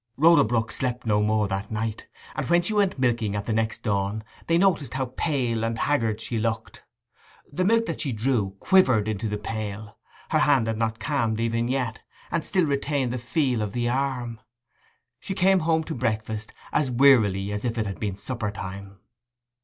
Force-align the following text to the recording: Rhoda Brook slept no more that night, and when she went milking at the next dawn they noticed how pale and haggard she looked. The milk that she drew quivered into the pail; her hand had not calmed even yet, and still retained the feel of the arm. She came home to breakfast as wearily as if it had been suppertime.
Rhoda 0.17 0.43
Brook 0.43 0.71
slept 0.71 1.05
no 1.05 1.21
more 1.21 1.47
that 1.47 1.69
night, 1.69 2.07
and 2.35 2.49
when 2.49 2.63
she 2.63 2.73
went 2.73 2.97
milking 2.97 3.35
at 3.35 3.45
the 3.45 3.53
next 3.53 3.83
dawn 3.83 4.23
they 4.47 4.57
noticed 4.57 4.95
how 4.95 5.13
pale 5.15 5.63
and 5.63 5.77
haggard 5.77 6.19
she 6.19 6.39
looked. 6.39 6.83
The 7.53 7.63
milk 7.63 7.85
that 7.85 8.01
she 8.01 8.11
drew 8.11 8.57
quivered 8.59 9.07
into 9.07 9.27
the 9.29 9.37
pail; 9.37 9.99
her 10.29 10.39
hand 10.39 10.65
had 10.65 10.79
not 10.79 10.97
calmed 10.97 11.39
even 11.39 11.67
yet, 11.67 12.01
and 12.31 12.43
still 12.43 12.65
retained 12.65 13.13
the 13.13 13.19
feel 13.19 13.61
of 13.61 13.73
the 13.73 13.89
arm. 13.89 14.41
She 15.19 15.35
came 15.35 15.59
home 15.59 15.83
to 15.83 15.93
breakfast 15.93 16.51
as 16.73 16.89
wearily 16.89 17.51
as 17.51 17.63
if 17.63 17.77
it 17.77 17.85
had 17.85 17.99
been 17.99 18.15
suppertime. 18.15 18.97